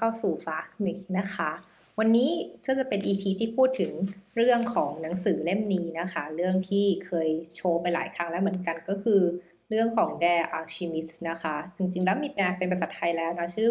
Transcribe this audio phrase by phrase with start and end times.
[0.00, 1.50] เข้าสู่ฟาร์มิกนะคะ
[1.98, 2.30] วันนี้
[2.66, 3.92] ก็จะเป็น EP ที่พูดถึง
[4.36, 9.20] เรื่องของหนังสือเล่มนี้นะคะ เรื่องที่เคยโชว์ไปหลายครั้งแล้วเหมือนกันก็คือ
[9.68, 13.68] เรื่องของ d ด r Archimist นะคะ จริงๆ แล้วมีแปลเป็นภาษาไทยแล้วนะ ชื่อ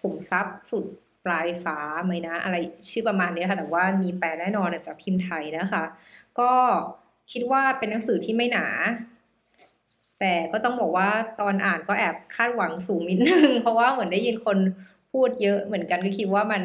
[0.00, 0.84] ขุมทรัพย์สุด
[1.24, 2.56] ปลายฟ้าไหมนะ อะไร
[2.90, 5.84] ชื่อประมาณนี้ค่ะ แต่ว่ามีแปลแน่นอนในแบบพิมพ์ไทยนะคะ
[6.38, 6.50] ก็
[7.32, 8.66] คิดว่าเป็นหนังสือที่ไม่หนา
[10.20, 14.58] แต่ก็ต้องบอกว่าตอนอ่านก็แอบคาดหวังสูงนิดนึง เพราะว่าเหมือนได้ยินคน
[15.16, 16.62] พูดเยอะเหมือนกันก็คิดว่ามัน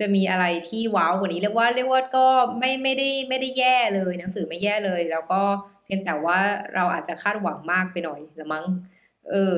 [0.00, 2.26] จะมีอะไรที่ว้าวกว่านี้เรียกว่าเรียกว่าก็
[2.58, 5.40] ไม่ไม่ได้ไม่ได้แย่เลยหนังสือไม่แย่เลย แล้วก็
[5.84, 6.38] เพียงแต่ว่า
[6.74, 8.64] เราอาจจะคาดหวังมากไปหน่อยละมั้ง
[9.30, 9.54] เออ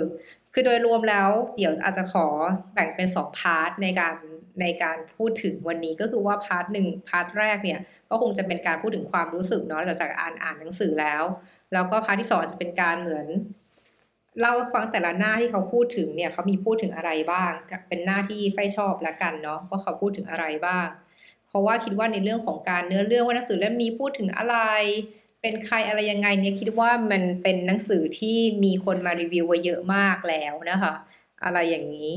[0.53, 2.27] คือโดยรวมแล้วเดี๋ยวอาจจะขอ
[2.75, 4.15] แบ่งเป็นสอง part ในการ
[4.61, 7.81] ในการพูดถึงวันนี้ก็คือว่า part หนึ่ง part แรกเนี่ย
[8.11, 11.23] ก็คงจะเป็นการพูดถึงความรู้สึกเนาะหลังจากอ่านอ่านหนังสือแล้ว
[11.73, 13.27] แล้วก็ part ที่สองจะเป็นการเหมือน
[14.41, 17.53] เล่าฟังแต่ละหน้าที่เขาพูดถึงเนี่ยเขามีพูดถึงอะไรบ้าง
[17.89, 20.87] เป็นหน้าที่ไฟชอบละกันเนาะว่าเขาพูดถึงอะไรบ้าง
[21.49, 24.57] เพราะว่าคิดว่าในเรื่องของการเนื้อเรื่องว่าหนังสือเล่มนี้พูดถึงอะไร
[25.41, 30.95] เป็นใครอะไรยังไงเนี่ยคิดว่ามันเป็นหนังสือที่มีคนมารีวิวไว้เยอะมากแล้วนะคะ
[31.45, 32.13] อะไรอย่างนี้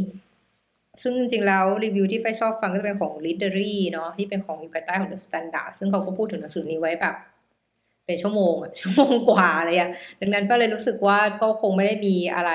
[1.02, 7.16] ซึ่งจริงๆแล้วรีวิวที่ไฟชอบฟังก็จะเป็นของ Readery เนาะที่เป็นของอยู่ภายใต้ของ The Standard ซึ่งเขาก็พูดถึงหนังสือนี้ไว้แบบ
[8.08, 9.92] เป็นชั่วโมงอะชั่วโมงกว่าอะไรอะ
[10.22, 12.52] ดังนั้นก็เลยรู้สึกว่าก็คงไม่ได้มีอะไร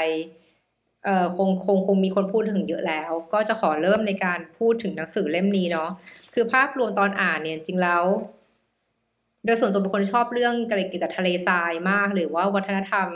[1.05, 5.91] เอ่อคงคงคงมีคนพูดถึงเยอะแล้ว ก็จะขอเริ่มในการพูดถึงหนังสือเล่มนี้เนาะ
[6.35, 8.05] คือภาพรวมตอนอ่านเนี่ยจริงแล้ว
[9.45, 13.09] โดยส่วนตัวเป็นคนชอบเรื่องเกี่ยวกับทะเลทรายมาก หรือว่าวัฒนธรรม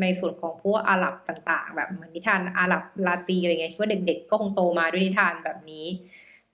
[0.00, 5.86] ในส่วนของพวกอาหรับต่าง ๆ แบบเหมือนนิทานอาหรับลาตีอะไรเงี้ยคิดว่าเด็ก ๆ ก็คงโตมาด้วยนิทานแบบนี้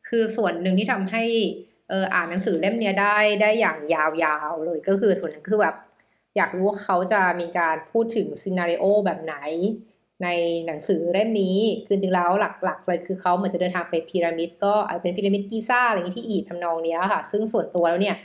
[0.08, 1.24] คือส่วนหนึ่งที่ทำให้
[1.88, 5.76] เอออ่านหนังสือเล่มนี้ได้ได้อย่างยาวๆเลยก็คือส่วนนึงคือแบบ
[6.36, 9.36] อยากรู้ว่าเขาจะมีการพูดถึงซีนารีโอแบบไหน
[10.24, 10.28] ใน
[10.66, 12.30] หนังสือเล่มนี้คือจริงแล้ว
[12.64, 18.16] หลักๆเลยคือเขาเหมือนจะเดินทางไปพีระมิด ก็อาจเป็นพีระมิดกีซ่าอะไรอย่างนี้ที่อียิปต์ทำนองเนี้ยค่ะ ซึ่งส่วนตัวแล้วเนี่ย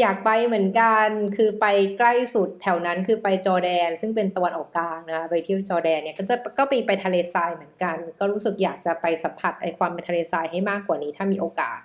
[0.00, 1.66] อยากไปเหมือนกันคือไป
[1.98, 11.80] ใกล้สุดแถวนั้นคือไปจอแดน ซึ่งเป็นตะวันออกกลางนะคะไปที่จอแดนเนี่ยก็จะก็ไปไปทะเลทรายเหมือนกัน ก็รู้สึกอยากจะไปสัมผัสไอความเป็นทะเลทรายให้มากกว่านี้ถ้ามีโอกาส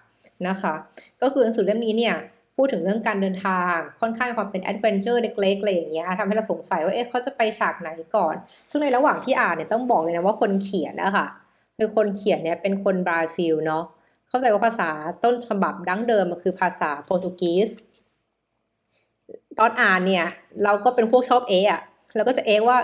[0.48, 0.74] นะคะ
[1.22, 2.16] ก็คือหนังสือเล่มนี้เนี่ย
[2.56, 8.36] พูดถึงเรื่องการเดินทางค่อนข้างความเป็น adventure เล็กๆอะไรอย่างเงี้ยทำให้เราสงสัยว่าเอ๊ะเขาจะไปฉากไหนก่อน
[8.70, 11.28] ซึ่งในระหว่างที่อ่านเนี่ยต้องบอกเลยนะว่าคนเขียนนะคะ
[11.78, 13.84] คือคนเขียนเนี่ยเป็นคนบราซิลเนาะ
[14.30, 14.90] เข้าใจว่าภาษา
[15.24, 17.70] ต้นฉบับดั้งเดิมมันคือภาษาโปรตุเกส
[19.60, 20.26] ตอนอ่านเนี่ย
[20.64, 21.82] เราก็เป็นพวกชอบเอะอะ
[22.16, 22.78] เราก็จะเอ๊ะว่า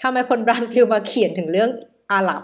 [0.00, 1.70] ทำไมคนบราซิลมาเขียนถึงเรื่อง
[2.12, 2.42] อาหรับ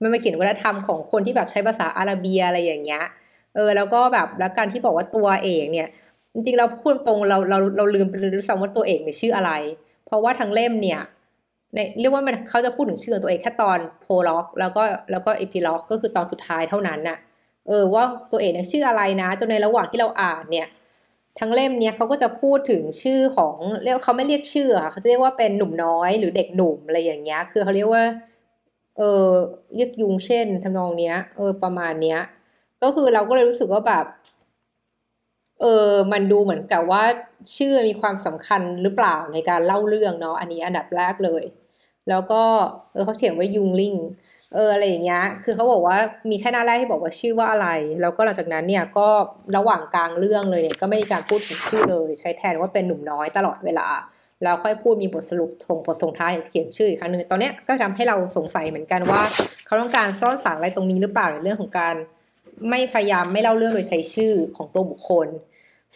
[0.00, 3.04] มันมาเขียนวัฒนธรรมของคนที่แบบใช้ภาษา Arabia อะไรอย่างเงี้ย
[3.54, 5.88] เออแล้วก็แบบแล้วการที่บอกว่าตัวเอกเนี่ย
[6.34, 9.52] จริงๆเราพูดตรงเราเราเราลืมไปเลยด้วยซ้ำว่าตัวเอกเนี่ยชื่ออะไร
[10.06, 11.00] เพราะว่าทั้งเล่มเนี่ย
[11.74, 17.18] ในเรียกว่ามันเขาจะพูดถึงชื่อตัวเอกแค่ตอน prologue แล้วก็แล้วก็ epilogue ก็คือตอนสุดท้ายเท่านั้นน่ะ
[17.68, 20.68] เออว่าตัวเอกเนี่ยชื่ออะไรนะจนในระหว่างที่เราอ่านเนี่ย
[21.38, 28.04] ทั้งเล่มเนี่ยเขาก็จะพูดถึงชื่อของเรียกเขาไม่เรียกชื่อเขาจะเรียกว่าเป็นหนุ่มน้อยหรือเด็กหนุ่มอะไรอย่างเงี้ยคือเขาเรียกว่า
[28.98, 29.28] เออ
[29.74, 32.18] เรียกยุงเช่นทำนองเนี้ยเออประมาณเนี้ย
[32.82, 34.04] ก็คือเราก็เลยรู้สึกว่าแบบ
[35.60, 37.04] เออมันดูเหมือนกับว่า
[37.56, 41.44] ชื่อมีความสำคัญหรือเปล่าในการเล่าเรื่องเนาะอันนี้อันดับแรกเลย
[42.08, 42.42] แล้วก็
[42.92, 43.94] เออเขาเขียนว่ายุงลิง
[44.54, 45.96] เอออะไรอย่างเงี้ย คือเขาบอกว่า
[46.30, 47.68] มีแค่หน้าแรกที่บอกว่าชื่อว่าอะไร
[48.00, 49.08] แล้วก็หลังจากนั้นเนี่ยก็
[49.56, 53.88] ระหว่างกลางเรื่องเลยเนี่ยก็ไม่มีการพูดถึงชื่อเลย ใช้แทนว่าเป็นหนุ่มน้อยตลอดเวลา
[54.42, 59.22] แล้วค่อยพูดมีบทสรุปทงบทส่งท้ายเขียนชื่ออีกครั้งหนึ่งตอนเนี้ยก็ทำให้เราสงสัยเหมือนกันว่า
[59.66, 61.94] เขาต้องการซ่อนสารอะไรตรงนี้หรือเปล่าในเรื่องของการ
[62.68, 65.28] ไม่พยายามไม่เล่าเรื่องโดยใช้ชื่อของตัวบุคคล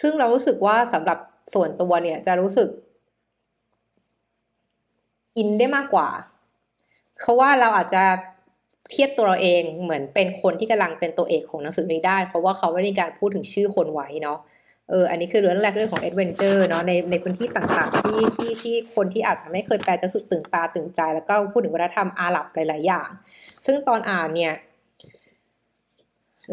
[0.00, 1.18] ซึ่งเรารู้สึกว่าสำหรับ
[1.54, 2.68] ส่วนตัวเนี่ยจะรู้สึก
[5.36, 6.08] อินได้มากกว่า
[7.18, 8.02] เพราะว่าเราอาจจะ
[8.90, 14.38] เทียบตัวเราเองเหมือนเป็นคนที่กำลังเป็นตัวเอกของหนังสือนี้ได้ เพราะว่าเขาไม่ได้การพูดถึงชื่อคนไว้เนาะ
[14.90, 23.08] เอออันนี้คือเรื่องแรกเรื่องของแอดเวนเจอร์เนาะในในพื้นที่ต่างๆ ที่ที่ที่คนที่อาจจะไม่เคยแปลจะสึกตื่นตาตื่นใจ แล้วก็พูดถึงวัฒนธรรมอาหรับหลายๆอย่าง
[23.66, 24.52] ซึ่งตอนอ่านเนี่ย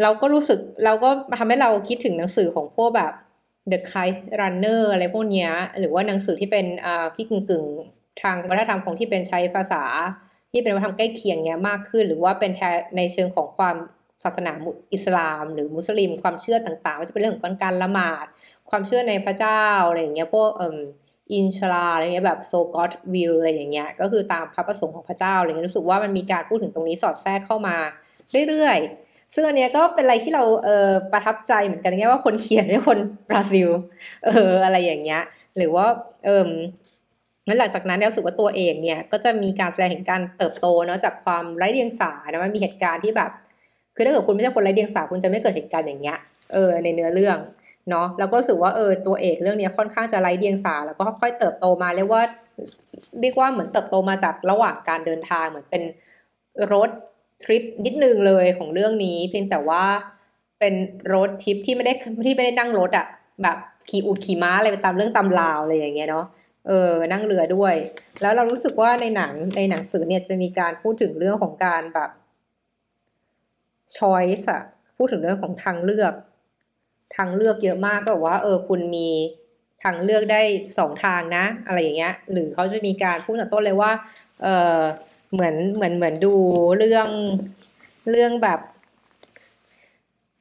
[0.01, 1.09] เราก็รู้สึกเราก็
[1.39, 3.13] ทำให้เราคิดถึงหนังสือของพวกแบบ
[3.71, 5.49] The Kite Runner อะไรพวกนี้
[5.79, 9.83] หรือว่าหนังสือที่เป็นอ่าที่กึ่งๆทางวัฒนธรรมของที่เป็นใช้ภาษา
[10.51, 12.51] ที่เป็นวัฒนธรรมใกล้เคียงเนี้ยมากขึ้น หรือว่าเป็น
[12.97, 13.75] ในเชิงของความ
[14.23, 14.51] ศาสนา
[14.93, 18.25] อิสลาม หรือมุสลิมความเชื่อต่างๆว่าจะเป็นเรื่องของการละหมาด
[18.69, 20.79] ความเชื่อในพระเจ้าอะไรอย่างเงี้ยพวกเอ่อ
[21.33, 27.77] อินชลาอะไรเงี้ยแบบโซกอตวิลอะไรอย่างเงี้ยก็คือตามพระประสงค์ของพระเจ้าอะไรเงี้ยรู้สึกว่ามันมีการพูดถึงตรงนี้สอดแทรกเข้ามา
[28.49, 32.97] เรื่อยๆ ซึ่งอันเนี้ยก็เป็นอะไรที่เราเออประทับใจเหมือนกันเงี้ยว่าคนเขียนเป็นคน
[33.29, 33.69] บราซิล
[34.25, 35.21] เอออะไรอย่างเงี้ย
[35.57, 35.85] หรือว่า
[36.25, 36.49] เออ
[37.45, 43.31] แล้วหลังจากนั้นเรู้สึกว่าตัวเองเนี่ยก็จะมีการแสดงเห็นการเติบโตเนาะจากความไร้เดียงสานะมันมีเหตุการณ์ที่แบบ
[43.95, 46.17] คือถ้าเกิดคุณไม่ใช่คนไร้เดียงสาคุณจะไม่เกิดเหตุการณ์อย่างเงี้ย
[46.53, 47.37] เออในเนื้อเรื่อง
[47.89, 52.21] เนาะแล้วก็รู้สึกว่าเออตัวเอกเรื่องนี้ค่อนข้างจะไร้เดียงสา แล้วก็ค่อยเติบโตมาเรียกว่า
[53.21, 55.83] เรียกว่าเหมือนเติบโตมาจากระหว่างการเดินทางเหมือนเป็น
[56.73, 56.89] รถ
[57.43, 59.83] ทริปนิดนึงเลยของเรื่องนี้ เพียงแต่ว่า
[60.59, 60.73] เป็น
[61.13, 61.93] รถทริปที่ไม่ได้
[62.25, 63.07] ที่ไม่ได้นั่งรถอะ
[63.43, 63.57] แบบ
[63.89, 66.25] ขี่อูดขี่ม้าอะไรไปตามเรื่องตำราวอะไรอย่างเงี้ยเนาะ
[66.67, 67.75] เออนั่งเรือด้วย
[68.21, 72.09] แล้วเรารู้สึกว่าในหนังในหนังสือเนี่ยจะมีการพูดถึงเรื่องของการแบบ
[73.97, 74.61] choice อะ
[74.97, 76.13] พูดถึงเรื่องของทางเลือก
[77.15, 79.09] ทางเลือกเยอะมากก็บว่า เออ คุณมี
[79.83, 80.41] ทางเลือกได้
[80.77, 83.91] สองทางนะ อะไรอย่างเงี้ย หรือเขาจะมีการพูดตั้งต้นเลยว่า
[84.41, 84.47] เอ
[84.77, 84.79] อ
[85.33, 86.33] เหมือนเหมือนเหมือนดู
[86.77, 87.07] เรื่อง
[88.09, 88.59] เรื่องแบบ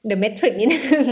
[0.09, 1.07] The Matrix นิดนึง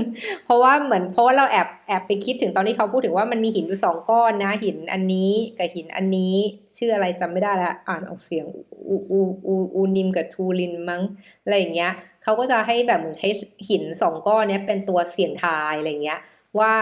[0.44, 6.34] เพราะว่าเหมือนเพราะว่าเราแอบแอบไปคิดถึงตอนที่เขาพูดถึงว่ามันมีหินอยู่สองก้อนนะ หินอันนี้กับหินอันนี้
[6.76, 8.44] ชื่ออะไรจำไม่ได้ล้วอ่านออกเสียง
[8.88, 11.02] อูอูอูอูนิมกับทูลินมั้ง
[11.42, 11.92] อะไรอย่างเงี้ย
[12.22, 13.28] เขาก็จะให้แบบเหมือนใช้
[13.68, 16.20] หินสองก้อนนี้เป็นตัวเสี่ยงทายอะไรเงี้ย
[16.58, 16.72] ว่า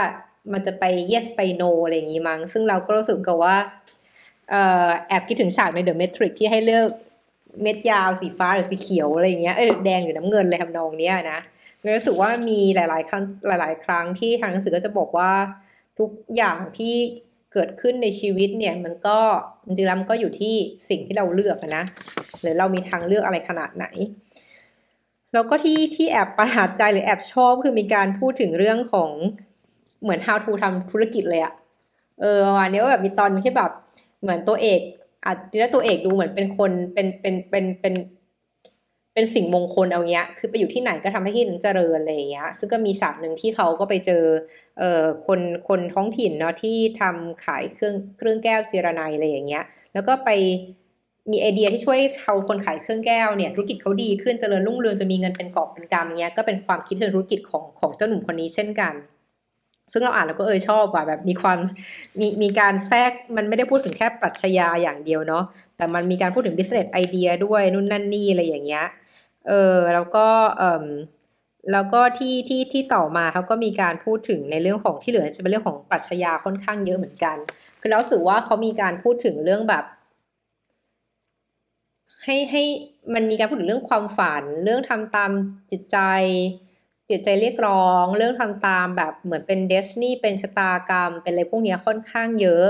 [0.53, 3.57] มันจะไป yes ไป no อะไรอย่างงี้มั้งซึ่งเราก็รู้สึกกับว่า
[5.09, 6.87] แอบคิดถึงฉากใน The Matrix ที่ให้เลือก
[7.63, 11.41] เม็ดยาวสีฟ้าหรือสีเขียวอะไรเงี้ยเออแดงหรือน้ำเงินอะไรทำนองเนี้ยนะ
[11.97, 15.33] รู้สึกว่ามีหลาย ๆ ครั้งหลาย ๆ ครั้งที่ทางหนังสือก็จะบอกว่า
[15.99, 16.95] ทุกอย่างที่
[17.53, 19.19] เกิดขึ้นในชีวิตเนี่ยมันก็
[19.67, 20.55] จริงๆมันก็อยู่ที่
[20.89, 21.85] สิ่งที่เราเลือกนะ
[22.41, 23.87] หรือเรามีทางเลือกอะไรขนาดไหน
[25.33, 29.11] แล้วก็ที่ที่แอบประหลาดใจหรือแอบชอบคือมีการพูดถึงเรื่องของ
[30.03, 31.55] เหมือน how to ทำธุรกิจเลยอะ
[32.21, 33.71] เออวันนี้ว่าแบบมีตอนที่แบบ
[34.23, 34.81] เหมือนตัวเอก
[35.27, 37.95] อาจจะตัวเอกดูเหมือนเป็นคนเป็นเป็นเป็นเป็น
[39.15, 44.23] เป็นสิ่งมงคลเอาเงี้ย คือไปอยู่ที่ไหนก็ทำให้ที่นั้นเจริญอะไรเงี้ย ซึ่งก็มีฉากหนึ่งที่เขาก็ไปเจอ
[44.79, 49.65] เอ่อคนคนท้องถิ่นเนาะที่ทำขายเครื่องเครื่องแก้วเจรไนอะไรอย่างเงี้ย
[49.95, 50.31] แล้วก็ไป
[51.31, 58.95] มีไอเดียที่ช่วยเขาคนขายเครื่องแก้วเนี่ยธุรกิจเขาดีขึ้นเจริญรุ่งเรืองจะมีเงินเป็นกอบเป็นกำเงี้ยก็เป็นความคิดเชิงธุรกิจของของเจ้าหนุ่มคนนี้เช่นกัน
[59.93, 61.59] ซึ่งเราอ่านแล้วก็เออชอบว่าแบบมีความ
[62.21, 65.45] มีมีการแทรกมันไม่ได้พูดถึงแค่ปรัชญาอย่างเดียวเนาะ
[65.77, 68.87] แต่มันมีการพูดถึง business idea ด้วยนู่นนั่นนี่อะไรอย่างเงี้ย
[69.49, 70.27] เออแล้วก็
[70.59, 70.87] เออ
[71.73, 77.37] แล้วก็ที่ที่ที่ต่อมาเขาก็มีการพูดถึงในเรื่องของที่เหลือจะเป็นเรื่องของปรัชญาค่อนข้างเยอะเหมือนกัน
[77.81, 79.85] คือเราสึกว่าเขามีการพูดถึงเรื่องแบบ
[82.25, 82.63] ให้ให้
[83.15, 85.31] มันมีการพูดถึงเรื่องความฝัน เรื่องทำตาม
[85.71, 85.99] จิตใจ
[87.11, 92.67] จิตใจเรียกร้อง เรื่องทำตามแบบเหมือนเป็นเดสนี่เป็นชะตากรรม เป็นอะไรพวกนี้ค่อนข้างเยอะ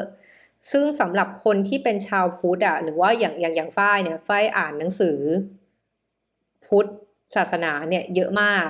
[0.73, 5.19] ซึ่งสำหรับคนที่เป็นชาวพุทธอะหรือว่าอย่างอย่างอย่างฝ้ายเนี่ยฝ้ายอ่านหนังสือ
[6.67, 6.87] พุทธ
[7.37, 8.67] ศาสนาเนี่ยเยอะมาก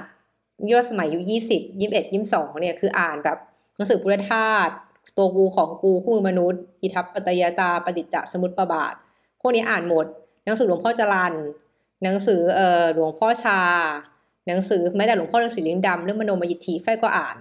[0.71, 3.39] ย้อนสมัยอายุยี่สิบยี่สิบเอ็ดยี่สิบสองเนี่ยคืออ่านแบบ
[3.77, 4.69] หนังสือพุทธทาส
[5.17, 8.95] ตัวกูของกูคู่มือมนุษย์อิทัปปัตยตาปฏิจจสมุติประบาท
[9.41, 10.07] พวกนี้อ่านหมด
[10.45, 11.35] หนังสือหลวงพ่อจรัญ
[12.03, 13.61] หนังสือเอ่อหลวงพ่อชา
[14.49, 17.37] หนังสือแม้แต่หลวงพ่อฤาษีลิงดำเรื่องมโนมยิทธิไฟก็อ่าน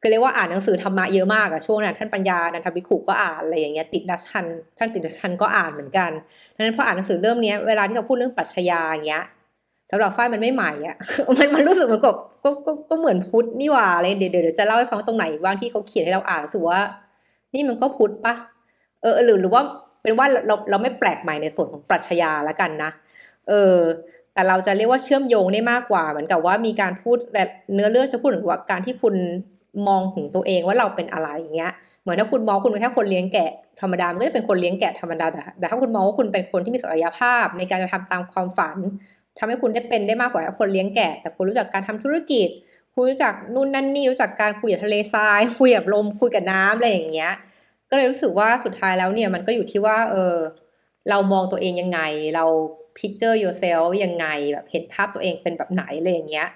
[0.00, 4.44] คือเรียกว่าอ่านหนังสือธรรมะเยอะมากอะช่วงนั้นท่านปัญญานันทภิกขุก็อ่านอะไรอย่างเงี้ยติช นัท ฮันห์
[4.78, 6.10] ท่านติช นัท ฮันห์ก็อ่านเหมือนกัน
[6.54, 9.24] ดังนั้นพออ่านหนังสือเริ่มนี้เวลาที่เขาพูดเรื่องปรัชญาอย่างเงี้ย
[9.90, 10.96] สำหรับฝ้ายมันไม่ใหม่อะ
[11.38, 16.80] มันมันรู้สึกเหมือนกับก็ก็ก็เหมือนพุทธนี่หว่าอะไรเดี๋ยวเดี๋ยวจะเล่าให้ฟังตรงไหนบ้างที่เขาเขียนให้เราอ่านรู้สึกว่า
[17.54, 18.34] นี่มันก็พุทธปะ
[19.02, 19.62] เออหรือหรือว่า
[20.02, 22.90] เป็นว่าเราเราไม่แปลกใหม่ในส่วนของปรัชญาล้วกันนะ
[23.48, 23.76] เออ
[24.34, 29.14] แต่เราจะเรียกว่าเชื่อมโยงได้มากกว่า เหมือนกับว่ามีการพูดแต่เนื้อเรื่องจะพูดถึงว่าการที่คุณ
[29.88, 31.72] มองถึงตัวเองว่าเราเป็นอะไรอย่างเงี้ย
[32.02, 35.26] เหมือนถ้าคุณมองคุณเป็นแค่คนเลี้ยงแกะธรรมดามันก็จะเป็นคนเลี้ยงแกะธรรมดา
[35.58, 38.76] แต่ถ้าคุณมองว่าคุณเป็นคนที่มีศักยภาพ ในการจะทำตามความฝัน
[39.38, 42.48] ทำให้คุณได้เป็นได้มากกว่าคนเลี้ยงแกะ แต่คุณรู้จักการทำธุรกิจ
[42.94, 47.32] คุณรู้จักนู่นนั่นนี่รู้จักการคุยกับทะเลทรายคุยกับลมคุยกับน้ำอะไรอย่างเงี้ย
[47.90, 50.34] ก็เลยรู้สึกว่าสุดท้ายแล้วเนี่ยมันก็อยู่ที่ว่าเออ
[51.10, 52.00] เรามองตัวเองยังไง
[52.34, 52.44] เรา
[52.98, 56.48] picture yourself ยังไงแบบเห็นภาพตัวเองเป็นแบบไหนอะไรอย่างเงี้ย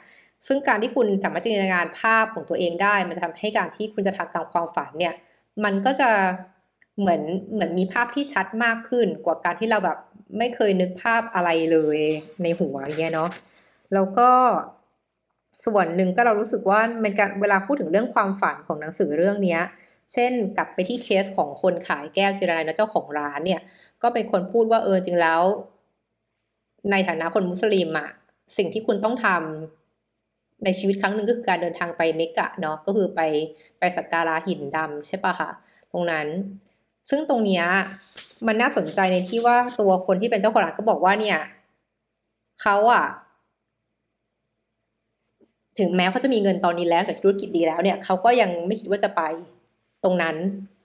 [0.46, 5.14] ซึ่งการที่คุณสามารถจินตนาการภาพของตัวเองได้ มันจะทำให้การที่คุณจะทำตามความฝันเนี่ย
[5.64, 6.10] มันก็จะ
[6.98, 7.22] เหมือน
[7.52, 9.98] เหมือนมีภาพที่ชัดมากขึ้นกว่าการที่เราแบบ
[10.38, 11.98] ไม่เคยนึกภาพอะไรเลย
[12.42, 13.30] ในหัวอย่างเงี้ยเนาะ
[13.94, 14.30] แล้วก็
[15.64, 19.60] ส่วนหนึ่งก็เรารู้สึกว่าเป็นการเวลาพูดถึงเรื่องความฝันของหนังสือเรื่องเนี้ย
[20.12, 23.60] เช่นกลับไปที่เคสของคนขายแก้วจิรนัยนะเจ้าของร้านเนี่ย
[24.02, 25.42] ก็เป็นคนพูดว่าเออจริงแล้ว
[26.90, 28.10] ในฐานะคนมุสลิมอะ
[28.56, 33.20] สิ่งที่คุณต้องทำในชีวิตครั้งหนึ่งก็คือการเดินทางไปเมกะเนาะก็คือไป
[33.78, 35.50] ไปสักการะหินดำใช่ปะคะ
[35.92, 36.26] ตรงนั้น
[37.10, 37.64] ซึ่งตรงเนี้ย
[38.46, 41.38] มันน่าสนใจในที่ว่าตัวคนที่เป็นเจ้าของร้านก็บอกว่าเนี่ย
[42.62, 43.06] เขาอะ
[45.78, 49.22] ถึงแม้เขาจะมีเงินตอนนี้แล้วจากธุรกิจดีแล้วเนี่ยเขาก็ยังไม่คิดว่าจะไป
[50.04, 50.36] ตรงนั้น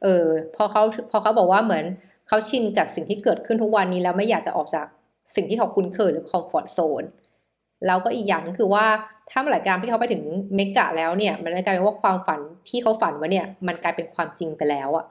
[0.03, 0.25] เออ
[0.55, 1.85] พอเขาพอเขาบอกว่าเหมือน
[2.27, 4.85] เขาชินกับสิ่งที่เกิดขึ้นทุกวันนี้แล้วไม่อยากจะออกจาก
[5.35, 7.03] สิ่งที่เขาคุ้นเคยหรือคอมฟอร์ทโซน
[7.85, 8.85] แล้วก็อีกอย่างนึงคือว่า
[9.29, 10.23] ถ้าเมื่อไหร่การที่เขาไปถึง
[10.55, 12.39] เมกะแล้วเนี่ย มันกลายเป็นว่าความฝัน
[12.69, 15.05] ที่เขาฝันว่าเนี่ย มันกลายเป็นความจริงไปแล้วอะ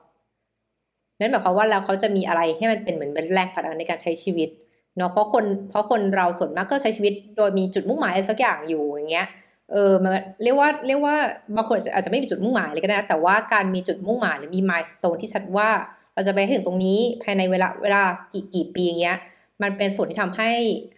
[1.21, 4.49] นั่นหมายความว่าแล้วเขาจะมีอะไรให้มันเป็นเหมือนเป็นแรงผลักดันในการใช้ชีวิต
[4.97, 9.27] เนาะเพราะคนเพราะคนเราส่วนมากก็ใช้ชีวิตโดยมีจุดมุ่งหมายอะไรสักอย่างอยู่อย่างเงี้ย
[9.73, 10.11] เออมัน
[10.43, 11.15] เรียกว่าเรียกว่า
[11.57, 15.69] บางคนอาจจะไม่มีจุดมุ่งหมายเลยก็ได้ แต่ว่าการมีจุดมุ่งหมายหรือมีมายสเตนที่ชัดว่า
[16.15, 19.19] เราจะไปถึงตรงนี้ภายในเวลาเวลากี่กี่ปีอย่างเงี้ย
[19.63, 20.53] มันเป็นส่วนที่ทำให้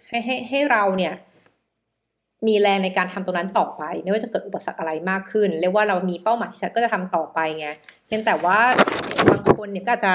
[0.08, 1.14] ให้ให้ให้เราเนี่ย
[2.46, 7.68] มีแรงในการทำตรงนั้นต่อไป ไม่ว่าจะเกิดอุปสรรคอะไรมากขึ้น เรียกว่าเรามีเป้าหมายชัดก็จะทำต่อไปไง
[8.06, 8.58] เพียงแต่ว่า
[9.30, 10.14] บางคนเนี่ยก็จะ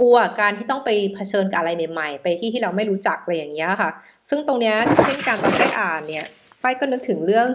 [0.00, 3.90] กลัวการที่ต้องไปเผชิญกับอะไรใหม่ ๆ ไปที่ที่เราไม่รู้จักอะไรอย่างเงี้ยค่ะ
[4.30, 6.26] ซึ่งตรงเนี้ยเช่นการตอนได้อ่านเนี่ย
[6.60, 7.48] ไฟก็นึกถึงเรื่อง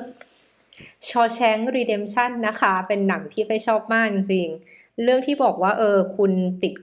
[1.08, 6.32] Shawshank Redemption นะคะ เป็นหนังที่ไฟชอบมากจริงๆ เรื่องที่บอกว่า เออ คุณ
[6.64, 6.74] ติด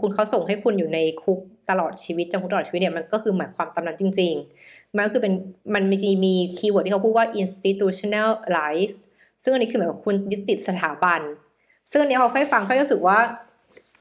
[0.00, 1.38] คุณเขาส่งให้คุณอยู่ในคุก
[1.70, 4.32] ตลอดชีวิตจำคุกตลอดชีวิตเนี่ยมันก็คือหมายความตามนั้นจริง
[4.64, 5.34] ๆ มันก็คือเป็น
[5.74, 8.96] มันมีมี keyword ที่เขาพูดว่า institutionalized
[9.42, 11.20] ซึ่งอันนี้คือหมายความคุณยึดติดสถาบัน
[11.90, 13.18] ซึ่งอันนี้พอไฟฟังไฟรู้สึกว่า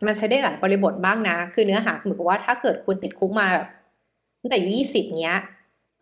[0.06, 3.68] มันใช้ได้หลายบริบทมากนะ คือเนื้อหาคือเหมือนกับว่าถ้าเกิดคุณติดคุกมาแบบ
[4.39, 5.38] ตั้งแต่อายุยี่สิบเนี้ย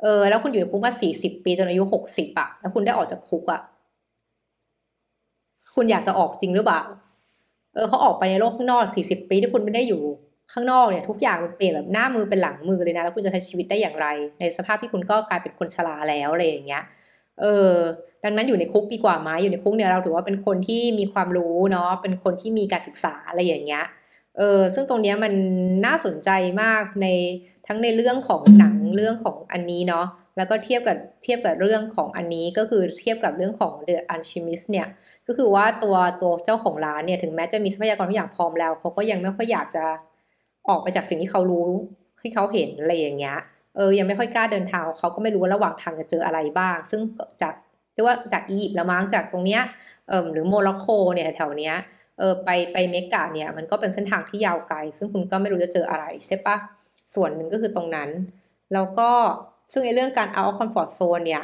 [0.01, 3.61] เออแล้วคุณอยู่ในคุกมาสี่สิบปีจนอายุหกสิบอะแล้วคุณได้ออกจากคุกอะ
[5.75, 6.81] คุณอยากจะออกจริงหรือเปล่า
[7.73, 10.01] เออเขาออกไปในโลกข้างนอกสี่สิบปีที่คุณไม่ได้อยู่
[10.53, 14.07] ข้างนอกเนี่ยทุกอย่างมันเปลี่ยนแบบหน้ามือเป็นหลังมือเลยนะ แล้วคุณจะใช้ชีวิตได้อย่างไร
[14.39, 16.83] ในสภาพที่คุณก็กลายเป็นคนชราแล้วอะไรอย่างเงี้ย
[17.41, 17.71] เออ
[18.23, 23.83] ดังนั้นอยู่ในคุกดีกว่าไหมอยู่ในคุกเนี่ยเราถือว่าเป็นคนที่มีความรู้เนาะเป็นคนที่มีการศึกษาอะไรอย่างเงี้ย
[24.37, 25.33] เออซึ่งตรงเนี้ยมัน
[25.85, 26.29] น่าสนใจ
[26.61, 27.07] มากใน
[27.67, 30.05] ทั้งในเรื่องของหนังเรื่องของอันนี้เนาะ
[30.37, 34.87] แล้วก็เทียบกับเทียบกับเรื่องของอันนี้ก็คือเทียบกับเรื่องของ The Alchemist เนี่ย
[35.27, 39.83] ก็คือว่าตัวตัวเจ้าของร้านเนี่ยถึงแม้จะมีทรัพยากรทุกอย่างพร้อมแล้วเขาก็ยังไม่ค่อยอยากจะ
[40.69, 41.67] ออกไปจากสิ่งที่เขารู้
[42.21, 43.37] ที่เขาเห็นอะไรอย่างเงี้ย
[43.75, 47.01] เออยังไม่ค่อยกล้าเดินทางเขาก็ไม่รู้ว่าระหว่างทางจะเจออะไรบ้าง ซึ่ง
[47.41, 47.53] จาก
[47.93, 49.61] เรียกว่าจากอียิปต์แล้วมั้งจากตรงเนี้ย
[50.07, 51.75] เออหรือโมร็อกโกเนี่ยแถวเนี้ย
[52.17, 56.57] เออไปไปเมกาเนี่ยมันก็เป็นเส้นทางที่ยาวไกล ซึ่งคุณก็ไม่รู้จะเจออะไรใช่ปะ
[57.15, 58.09] ส่วนหนึ่งก็คือตรงนั้น
[58.73, 59.09] แล้วก็
[59.71, 61.43] ซึ่งในเรื่องการ out of comfort zone เนี่ย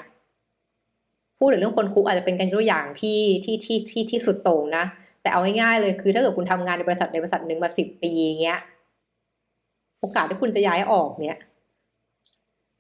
[1.38, 4.86] พูดถึงเรื่องคนคุกอาจจะเป็นการตัวอย่างที่ที่ที่ที่ที่สุดโต่งนะ
[5.22, 8.60] แต่เอาง่ายๆเลยคือถ้าเกิดคุณทำงานในบริษัทในบริษัทหนึ่งมาสิบปีเงี้ย
[10.00, 11.38] โอกาสที่คุณจะย้ายออกเนี่ย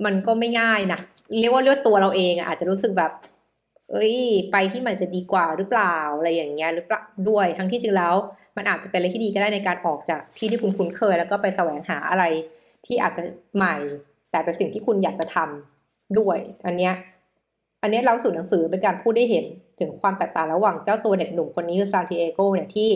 [0.05, 0.99] มันก็ไม่ง่ายนะ
[1.39, 3.11] เรียกว่าเลือกตัวเราเองอาจจะรู้สึกแบบ
[3.91, 4.15] เอ้ย
[4.51, 8.13] ไปที่มันจะดีกว่าหรือเปล่าอะไรอย่างเงี้ยหรือเปล่าด้วยทั้งที่จริงแล้ว
[8.57, 12.23] มันอาจจะเป็นอะไรที่ดีก็ได้ในการออกจากที่ที่คุณคุ้นเคย แล้วก็ไปแสวงหาอะไร
[12.85, 13.23] ที่อาจจะ
[13.55, 13.75] ใหม่
[14.31, 16.93] แต่เป็นสิ่งที่คุณอยากจะทำด้วย อันเนี้ย
[17.81, 19.45] อันนี้เราสื่อหนังสือเป็นการพูดได้เห็น
[19.79, 22.89] ถึงความแตกต่างระหว่างเจ้าตัวเด็กหนุ่มคนนี้คือซานติเอโกเนี่ยที่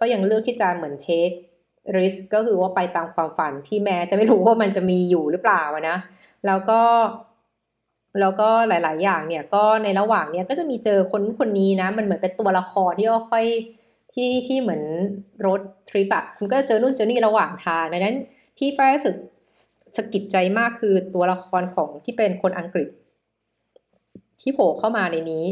[0.00, 1.30] ก็ยังเลือกที่จะเหมือนเทค
[1.98, 5.96] ริสก็คือว่าไปตามความฝันที่แม้จะไม่รู้ว่ามันจะมีอยู่หรือเปล่านะ
[6.46, 6.80] แล้วก็
[8.20, 13.46] แล้วก็หลาย ๆ อย่างเนี่ยก็ในระหว่างเนี้ยก็จะมีเจอคนคนนี้นะ มันเหมือนเป็นตัวละครที่ค่อย
[14.14, 14.82] ที่ที่เหมือน
[15.46, 18.16] รถทริปอะคุณก็จะเจอนู่นเจอนี่ระหว่างทางดังนั้น
[18.58, 19.16] ที่ฝ้ายรู้สึก
[19.96, 22.88] สะกิดใจมากคือตัวละครของที่เป็นคนอังกฤษ
[24.40, 25.44] ที่โผล่เข้ามาในนี้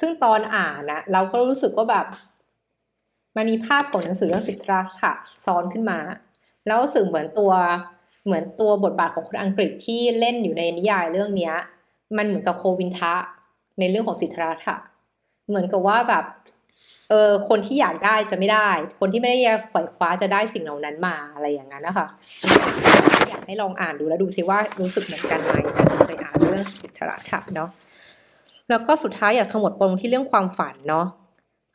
[0.00, 2.06] ซึ่งตอนอ่านนะเราก็รู้สึกว่าแบบ
[3.36, 5.12] มันมีภาพของหนังสือเรื่องสิทธาค่ะ
[5.44, 5.98] ซ้อนขึ้นมา
[6.66, 7.52] แล้วรู้สึกเหมือนตัว
[8.26, 11.54] เหมือนตัวบทบาทของคนอังกฤษที่เล่นอยู่ในนิยายเรื่องเนี้ย
[12.16, 13.14] มันเหมือนกับโควินทะ
[13.78, 14.76] ในเรื่องของสิทธาค่ะ
[15.48, 16.24] เหมือนกับว่าแบบ
[17.10, 18.68] เออคนที่อยากได้จะไม่ได้
[19.00, 19.38] คนที่ไม่ได้
[19.72, 22.06] ขวายคว้าจะได้สิ่งเหล่านั้นมาอะไรอย่างนั้นนะคะ
[23.28, 25.52] อยากให้ลองอ่านดูแล้วดูซิว่ารู้สึกเหมือนกันไหม
[26.06, 27.70] เคยอ่านเรื่องสิทธาค่ะเนาะ
[28.70, 31.06] แล้วก็สุดท้ายอยากขมวดปมที่เรื่องความฝันเนาะ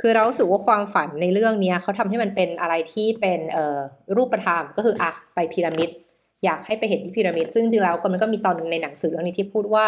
[0.01, 3.77] คือเราสึกว่าความฝันในเรื่องนี้เขาทำให้มันเป็นอะไรที่เป็นเอ่อ
[4.17, 5.89] รูปธรรมก็คืออะไปพีระมิด
[6.45, 9.85] อยากให้ไปเห็นที่พีระมิด ซึ่งจริงแล้วมันก็มีตอนหนึ่งในหนังสือเรื่องนี้ที่พูดว่า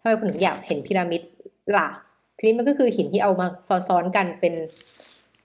[0.00, 1.22] ทำไมคุณถึงอยากเห็นพีระมิด
[1.76, 1.88] ล่ะ
[2.38, 3.46] พีระมิดก็คือหินที่เอามา
[3.88, 4.54] ซ้อนๆกันเป็น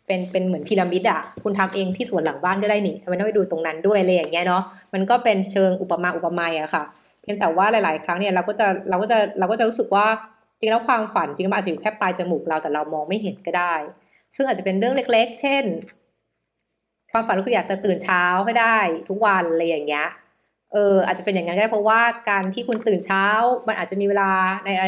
[0.05, 4.63] เป็นเป็นเหมือนพีระมิดอะคุณทำเองที่สวนหลังบ้านก็ได้นี่ทำไมต้องไปดูตรงนั้นด้วยอะไรอย่างเงี้ยเนาะ
[4.93, 6.83] มันก็เป็นเชิงอุปมาอุปไมยอะค่ะ
[7.21, 10.05] เพียงแต่ว่าหลาย ๆ ครั้งเนี่ยเราก็จะเราก็จะเราก็จะรู้สึกว่า
[10.59, 13.75] จริงแล้วความฝันจริงมันอาจจะอยู่แค่ปลายจมูกเราแต่เรามองไม่เห็นก็ได้
[14.35, 15.63] ซึ่งอาจจะเป็นเรื่องเล็ก ๆ เช่น
[17.11, 18.77] ความฝันคืออยากจะตื่นเช้าให้ได้
[19.09, 20.07] ทุกวันอะไรอย่างเงี้ย
[20.73, 23.25] เอออาจจะเป็นอย่างนั้นก็ได้เพราะว่าการที่คุณตื่นเช้า
[23.67, 24.31] มันอาจจะมีเวลา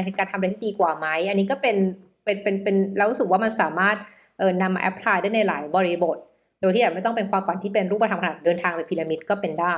[0.06, 1.78] ในการทำอะไรที่ดีกว่าไหมอันนี้ก็เป็น
[2.24, 3.96] เป็นเป็นเป็นเรารู้สึกว่ามันสามารถ
[4.38, 6.18] เออนำมาแอพพลายได้ในหลายบริบท
[6.62, 9.76] โดยที่อาจไม่ต้องเป็นความฝันที่เป็นรูปธรรมขนาดเดินทางไปพีระมิดก็เป็นได้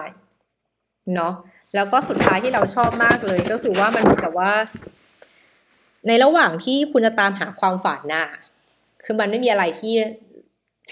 [1.16, 1.34] เนาะ
[1.76, 4.54] แล้วก็สุดท้ายที่เราชอบมากเลยก็คือว่ามันเหมือนกับว่า
[6.08, 8.28] ในระหว่างที่คุณจะตามหาความฝันน่ะ
[9.04, 9.94] คือมันไม่มีอะไรที่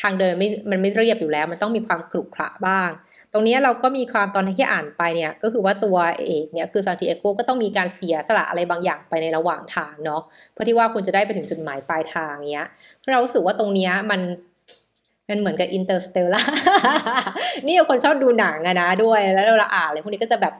[0.02, 2.90] ทางเดินไม่มันไม่เรียบอยู่แล้ว มันต้องมีความกรุขระบ้าง
[3.34, 10.22] ตรงนี้เราก็มีความตอนที่อ่านไปเนี่ยก็คือว่าตัวเอกเนี่ยคือซานติเอโกก็ต้องมีการเสียสละอะไรบางอย่างไปในระหว่างทางเนาะ
[10.54, 12.68] เพื่อที่ว่าคุณจะได้ไปถึงจุดหมายปลายทางเนี้ย
[13.12, 14.22] เรารู้สึกว่าตรงเนี้ยมัน
[15.30, 16.42] มันเหมือนกับ Interstellar
[17.68, 20.54] นี่คนชอบดูหนังอะนะด้วย แล้วเราอ่านอะไรพวกนี้ก็จะแบบ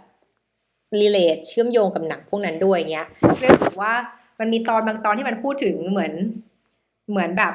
[1.02, 3.08] relate เชื่อมโยงกับหนังพวกนั้นด้วยเงี้ย
[3.52, 3.94] รู้สึกว่า
[4.40, 6.14] มันมีตอนบางตอนที่มันพูดถึงเหมือน
[7.10, 7.54] เหมือนแบบ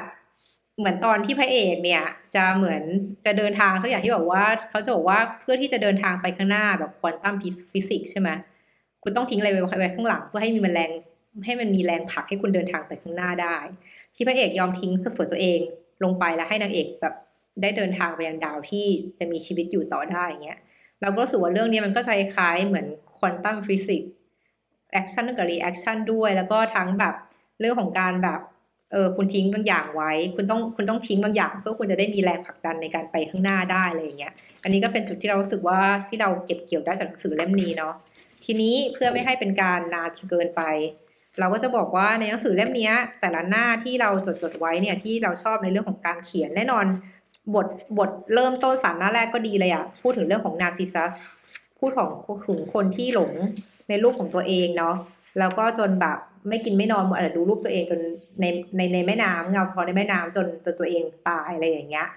[0.79, 2.03] เหมือนตอนที่พระเอกเนี่ย
[2.35, 2.81] จะเหมือน
[3.25, 7.35] จะเดินทางเขาอย่างที่บอกว่าเขาจะบอกว่าเพื่อที่จะเดินทางไปข้างหน้าแบบ quantum
[7.71, 8.29] physics ใช่ไหม
[9.03, 10.91] คุณต้องทิ้งอะไรไว้ไว้ข้างหลัง เพื่อให้มีแรง
[11.45, 13.57] ให้มันมีแรงผลักให้คุณเดินทางไปข้างหน้าได้
[14.15, 15.59] ที่พระเอกยอมทิ้งส่วนตัวเอง
[16.03, 17.13] ลงไปแล้วให้นางเอกแบบ
[17.61, 18.85] ได้เดินทางไปยังดาวที่
[19.19, 20.59] จะมีชีวิตอยู่ต่อได้เงี้ย
[21.01, 27.15] เราก็รู้สึกว่าเรื่องนี้มันก็คล้ายๆเหมือน quantum physics action กับ reaction ด้วย แล้วก็ทั้งแบบ
[27.59, 28.39] เรื่องของการแบบ
[28.91, 37.93] เออคุณทิ้งบางอย่างไว้ คุณต้องคุณต้องทิ้งบางอย่าง เพื่อคุณจะได้มีแรงผลักดันในการไปข้างหน้าได้อะไรอย่างเงี้ย อันนี้ก็เป็นจุดที่เราสึกว่าที่เราเก็บเกี่ยวได้จากหนังสือเล่มนี้เนาะ
[38.45, 40.61] ทีนี้เพื่อไม่ให้เป็นการนานเกินไป
[41.39, 46.85] เราก็จะบอกว่าในหนังสือเล่มนี้แต่ละหน้าที่เราจดจดไว้เนี่ยที่เราชอบในเรื่องของการเขียนแน่นอน
[47.55, 51.13] บทบทเริ่มต้นสารหน้าแรกก็ดีเลยอะพูดถึงเรื่องของนาซิซัส
[51.79, 52.09] พูดของ
[52.47, 53.31] ถึงคนที่หลง
[53.89, 54.95] ในรูปของตัวเองเนาะ
[55.39, 56.17] แล้วก็จนแบบ
[56.49, 57.99] ไม่กินไม่นอนอาจจะดูรูปตัวเองจน
[58.41, 58.45] ใน
[58.77, 62.07] ในในแม่น้ำเงาสะท้อนในแม่น้ำจนจนตัวเองตายอะไรอย่างเงี้ย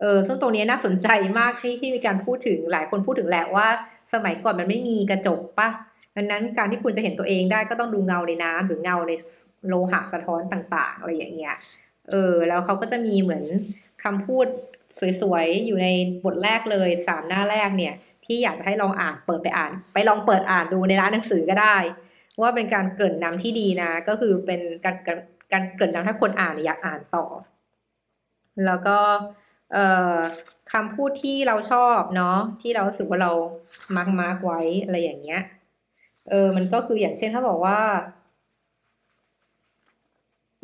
[0.00, 3.66] เออซึ่งตรงนี้น่าสนใจมากที่ที่มีการพูดถึงหลายคนพูดถึงแหละว่า
[4.14, 5.68] สมัยก่อนมันไม่มีกระจกปะ
[6.16, 9.12] ดังนั้นการที่คุณจะเห็นตัวเองได้ก็ต้องดูเงาในน้ำหรือเงาใน
[9.68, 11.56] โลหะสะท้อนต่าง ๆ อะไรอย่างเงี้ย
[12.10, 13.44] เออแล้วเขาก็จะมีเหมือน
[14.04, 14.46] คำพูด
[15.20, 15.88] สวยๆ อยู่ใน
[16.24, 21.76] บทแรกเลยสามหน้าแรกเนี่ย ที่อยากจะให้ลองอ่านเปิดไปอ่าน ไปลองเปิดอ่านดูในร้านหนังสือก็ได้
[22.40, 25.18] ว่าเป็นการเกริ่นนำที่ดีนะ ก็คือเป็นการการ
[25.52, 27.26] การเกริ่นนำถ้าคนอ่านอยากอ่านต่อ
[28.66, 28.98] แล้วก็
[29.72, 30.16] เอ่อ
[30.72, 33.32] คำพูดที่เราชอบเนาะที่เราสึกว่าเรา
[33.96, 35.42] มาร์กมาร์กไว้อะไรอย่างเงี้ย
[36.28, 37.78] เออมันก็คืออย่างเช่นถ้าบอกว่า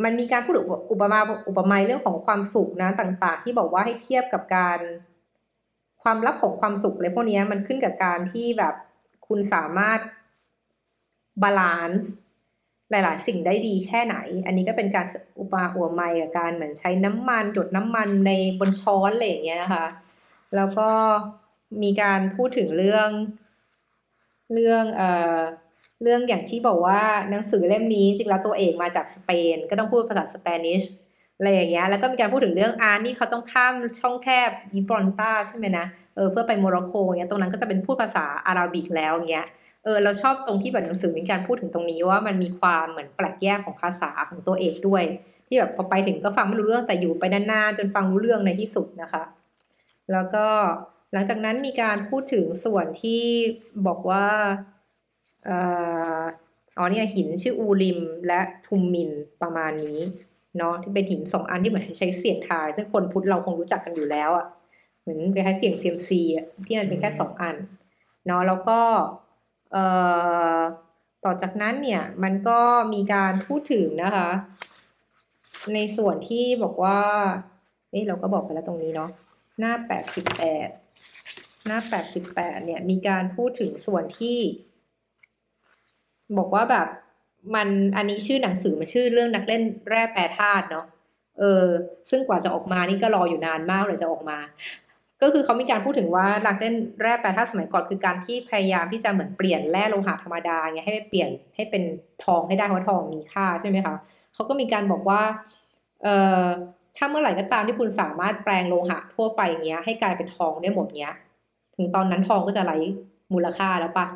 [0.05, 0.55] มันมีการพูด
[0.91, 4.79] อุปมาอุปไมยเรื่องของความสุขนะต่าง ๆ ที่บอกว่าให้เทียบกับการ
[6.03, 8.75] ความลับของความสุขอะไรพวกนี้มันขึ้นกับการที่แบบ
[9.29, 9.99] คุณสามารถ
[11.43, 12.01] balance
[12.91, 14.17] หลาย ๆ สิ่งได้ดีแค่ไหน
[14.47, 15.07] อันนี้ก็เป็นการ
[15.39, 19.87] อุปมาอุปไมยกับการเหมือนใช้น้ำมันหยดน้ำมันในบนช้อนอะไรอย่างเงี้ยนะคะ
[20.57, 20.91] แล้วก็
[21.83, 23.09] มีการพูดถึงเรื่อง
[24.55, 25.39] เรื่องเอ่อ
[26.03, 30.83] เรื่องอย่างที่บอกว่าหนังสือเล่มนี้จริงแล้วตัวเอกมาจากสเปน ก็ต้องพูดภาษา Spanish
[31.37, 39.47] อะไรอย่างเงี้ย แล้วก็มีการพูดถึงเรื่องอาร์นี่เขาต้องข้ามช่องแคบยิบรอนตาใช่ไหมนะ เออเพื่อไปโมร็อกโกเงี้ย ตรงนั้นก็จะเป็นพูดภาษาอาหรับิกแล้วเงี้ย
[39.85, 45.05] เออเราชอบตรงที่แบบหนังสือมีการพูดถึงตรงนี้ว่ามันมีความเหมือนแปลกแยกของภาษาของตัวเอกด้วย
[45.49, 49.23] ที่แบบพอไปถึงก็ฟังไม่รู้เรื่องแต่อยู่ไปนานๆจนฟังรู้เรื่องในที่สุดนะคะ
[50.13, 50.47] แล้วก็
[51.13, 53.23] หลังจากนั้นมีการพูดถึงส่วนที่
[53.87, 54.27] บอกว่า
[55.45, 55.51] เอ
[56.21, 56.23] อ
[56.79, 59.11] อ๋อเนี่ยหินชื่ออูริมและทุมมิน
[59.43, 60.01] ประมาณนี้
[60.59, 64.47] เนาะที่เป็นหินสองอันที่เหมือนใช้เสียงทายซึ่งคนพุทธเราคงรู้จักกันอยู่แล้วอะ่ะ
[65.01, 67.57] เหมือนคล้ายเสียงเซียมซีอะที่มันเป็นแค่สองอัน
[68.27, 68.79] เนาะแล้วก็
[71.25, 72.61] ต่อจากนั้นเนี่ยมันก็
[72.95, 74.31] มีการพูดถึงนะคะ
[75.75, 77.01] ในส่วนที่บอกว่า
[77.91, 79.11] เอ๊ะเราก็บอกไปแล้วตรงนี้เนาะ
[79.59, 80.69] หน้าแปดสิบแปด
[81.67, 84.39] หน้าแปดสิบแปดเนี่ยมีการพูดถึงส่วนที่
[86.39, 86.89] บอกว่าแบบ
[87.55, 90.87] มันอันนี้ชื่อหนังสือมันชื่อเรื่องนักเล่นแร่แปรธาตุเนาะ
[91.39, 91.67] เออ
[92.11, 94.39] ซึ่งกว่าจะออกมานี่ก็รออยู่นานมากเลยจะออกมา
[95.23, 101.83] ก็คือเขามีการพูดถึงว่าหลักเล่นแร่แปรธาตุสมัยก่อนคือการที่พยายามที่จะเหมือนเปลี่ยนแร่โลหะธรรมดาเงี้ยให้เปลี่ยนให้เป็น
[102.25, 103.95] ทองให้ได้เพราะทองมีค่าใช่ไหมคะ
[104.35, 105.23] เขาก็มีการบอกว่า
[106.03, 106.45] เอ่อ
[106.97, 111.17] ถ้าเมื่อไหร่ก็ตามที่คุณสามารถแปลงโลหะทั่วไปเงี้ย ให้กลายเป็นทองได้หมดเงี้ย
[111.77, 112.77] ถึงตอนนั้นทองก็จะไร้
[113.33, 114.07] มูลค่าแล้วปะ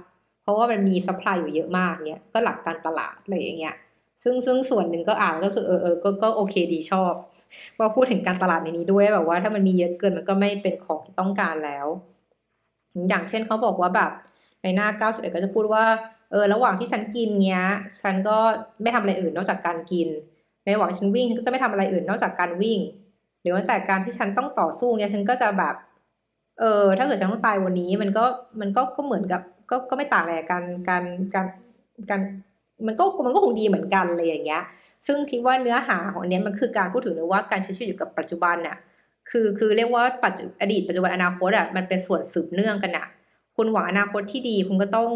[0.43, 3.75] เพราะว่ามันมี supply อยู่เยอะมากเงี้ยก็หลักการตลาดอะไรอย่างเงี้ย
[4.25, 7.13] ซึ่งซึ่งส่วนหนึ่งก็อ่านก็คือเออเออก็ก็โอเคดีชอบ
[7.79, 11.87] ว่าพูดถึงการตลาดในนี้ด้วยแบบว่าถ้ามันมีเยอะเกินมันก็ไม่เป็นของที่ต้องการแล้ว
[13.09, 14.11] อย่างเช่นเขาบอกว่าแบบ
[14.63, 15.85] ในหน้าเก้าสิบเอ็ดก็จะพูดว่า
[16.31, 17.67] เออระหว่างที่ฉันกินเงี้ย
[18.03, 18.37] ฉันก็
[18.83, 20.09] ไม่ทำอะไรอื่นนอกจากการกิน
[20.65, 22.79] ในระหว่างฉันวิ่งก็จะไม่ทำอะไรอื่นนอกจากการวิ่ง
[23.43, 25.75] หรือว่าแต่การที่ฉันต้องต่อสู้เงี้ยฉันก็จะแบบ
[26.61, 28.25] เออถ้าเกิดฉันต้องตายวันนี้มันก็
[28.61, 31.05] มันก็ก็เหมือนกับ ก็ก็ไม่ต่างอะไรกันการ
[31.35, 31.47] การ
[32.11, 32.21] การ
[32.87, 34.63] มันก็มันก็คงดีเหมือนกันเลยอย่างเงี้ย
[35.07, 38.77] ซึ่งคิดว่าเนื้อหาของอันนี้มันคือการพูดถึงเลยว่าการใช้ชีวิตอยู่กับปัจจุบันน่ะ
[39.31, 43.07] คือคือเรียกว่าปัจจุอดีตปัจจุบันอนาคตอะมันเป็นส่วนสืบเนื่องกันน่ะ
[43.57, 45.11] คุณหวังอนาคตที่ดีคุณก็ต้อง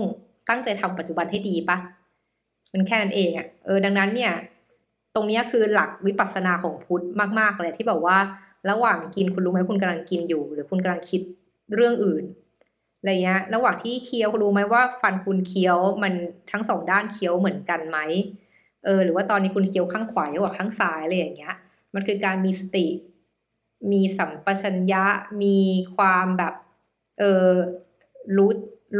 [0.48, 1.76] ตั้งใจทำปัจจุบันให้ดีปะ
[2.72, 4.32] มันแค่นั้นเองอะเออดังนั้นเนี่ย
[5.14, 7.04] ตรงนี้คือหลักวิปัสสนาของพุทธ
[7.38, 8.18] มากๆเลยที่บอกว่า
[8.70, 11.20] ระหว่างกินคุณรู้ไหมคุณกำลังกินอยู่ หรือคุณกำลังคิด
[11.74, 12.24] เรื่องอื่น
[12.98, 16.12] อะไรเงี้ยระหว่างที่เคี้ยวคุณรู้ไหมว่า ฟันคุณเคี้ยวมัน
[16.50, 17.98] ทั้งสองด้านเคี้ยวเหมือนกันไหม
[18.84, 21.54] เออหรือว่าตอนนี้คุณเคี้ยวข้างขวาหรือว่าข้างซ้ายอะไรอย่างเงี้ย
[21.94, 22.86] มันคือการมีสติ
[23.92, 25.04] มีสัมปชัญญะ
[25.42, 25.58] มี
[25.96, 26.54] ความแบบ
[27.18, 27.50] เออ
[28.36, 28.50] รู้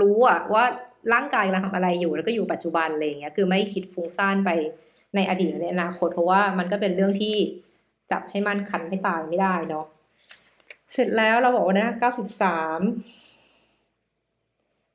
[0.00, 0.64] รู้อะว่า
[1.12, 4.50] ร่างกายกำลังทำอะไรอยู่ แล้วก็อยู่ปัจจุบันอะไรอย่างเงี้ยคือไม่คิดฟุ้งซ่านไป
[5.14, 7.34] ในอดีตหรือในอนาคตเพราะว่ามันก็เป็นเรื่องที่
[8.12, 9.86] จับให้มันคันให้ตายไม่ได้เนาะ
[10.92, 12.80] เสร็จแล้วเราบอกว่านะเก้าสิบสาม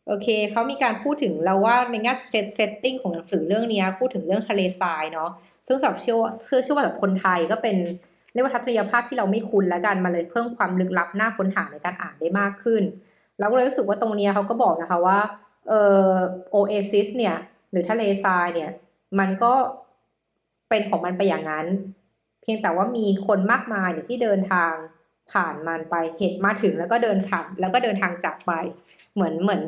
[0.08, 2.14] โอเคเขามีการพูดถึงเราว่าในแง่
[2.56, 5.30] เซตติ้งของหนังสือเรื่องนี้พูดถึงเรื่องทะเลทรายเนาะ
[5.68, 7.76] ซึ่งสำหรับเชื่อว่าเชื่อเชื่อว่าแบบคนไทยก็เป็น
[8.34, 12.84] เรียกว่าทัศนียภาพที่เราไม่คุ้นแล้วกันมาเลยเพิ่มความลึกลับหน่าค้นหาในการอ่านได้มากขึ้น
[13.40, 15.20] เราก็เลยรู้สึกว่าตรงนี้เขาก็บอกนะคะว่า
[15.70, 16.08] เออ
[16.52, 17.36] โอเอซิสเนี่ย
[17.72, 18.72] หรือทะเลทรายเนี่ย
[19.20, 19.54] มันก็
[20.70, 21.68] เป็นของมันไปอย่างนั้น
[22.42, 24.74] เพียงแต่ว่ามีคนมากมายเนี่ยที่เดินทาง
[25.32, 28.52] ผ่านมันไปเห็นมาถึงแล้วก็เดินผ่านแล้วก็เดินทางจากไป
[29.14, 29.62] เหมือนเหมือน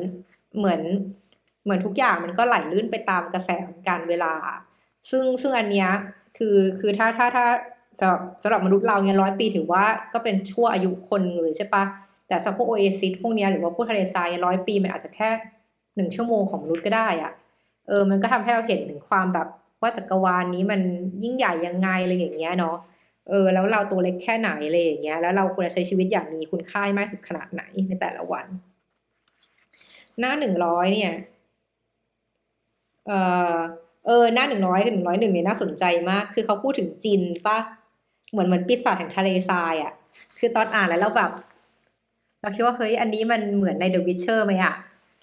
[0.56, 0.80] เหมือน
[1.64, 4.34] เหมือนทุกอย่างมันก็ไหลลื่นไปตามกระแสของการเวลา
[5.10, 5.90] ซึ่งซึ่งอันเนี้ย
[6.36, 7.46] คือคือถ้าถ้าถ้า
[8.00, 11.84] สำหรับสำหรับมนุษย์เราเนี่ยร้อยปีถือว่าก็เป็นชั่วอายุคนเลยใช่ปะ
[12.28, 15.30] แต่สำหรับพวกโอเอซิสพวกเนี้ยหรือว่าพวกทะเลทรายร้อยปีมันอาจจะแค่
[15.96, 17.32] หนึ่งชั่วโมงของมนุษย์ก็ได้อะ
[17.86, 19.48] เออมันก็ทำให้เราเห็นถึงความแบบ
[19.82, 20.80] ว่าจักรวาลนี้มัน
[21.22, 22.76] ยิ่งใหญ่ยังไงอะไรอย่างเงี้ยเนาะ
[23.28, 28.46] เออแล้วเราตัวเล็กแค่ไหนอะไรอย่างเงี้ยแล้วเราควรจะใช้ชีวิตอย่างมีคุณค่ามากสุดขนาดไหนในแต่ละวัน
[30.20, 31.14] หน้าหนึ่งร้อยเนี่ย
[33.06, 33.12] เอ
[33.54, 33.56] อ
[34.06, 37.58] เออหน้าหนึ่งร้อยกับหนึ่งร้อยหนึ่งเนี่ยน่าสนใจมาก คือเขาพูดถึงจินปะ
[38.30, 39.92] เหมือนเหมือนปีศาจแห่งทะเลทรายอะ่ะ
[40.38, 41.30] คือตอนอ่านแล้วเราแบบ
[42.40, 44.74] เราคิดว่าเฮ้ยอันนี้มันเหมือนใน The Witcher ไหมอะ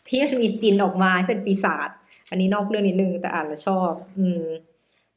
[0.08, 1.90] ที่มันมีจินออกมาเป็นปีศาจ
[2.30, 4.44] อันนี้นอกเรื่องนิดนึงแต่อ่านแล้วชอบ อืม